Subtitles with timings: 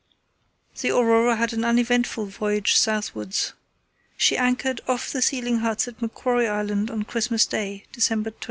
[0.81, 3.53] The Aurora had an uneventful voyage southwards.
[4.17, 8.39] She anchored off the sealing huts at Macquarie Island on Christmas Day, December 25.